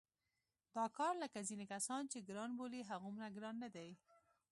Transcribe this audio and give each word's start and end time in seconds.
دا 0.75 0.85
کار 0.97 1.13
لکه 1.23 1.39
ځینې 1.49 1.65
کسان 1.73 2.03
چې 2.11 2.25
ګران 2.29 2.51
بولي 2.59 2.81
هغومره 2.89 3.27
ګران 3.35 3.55
نه 3.63 3.69
دی. 3.75 3.89